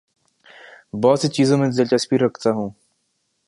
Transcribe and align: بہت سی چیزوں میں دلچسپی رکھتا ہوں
بہت 1.01 1.19
سی 1.19 1.27
چیزوں 1.27 1.57
میں 1.57 1.69
دلچسپی 1.77 2.17
رکھتا 2.17 2.49
ہوں 2.51 2.69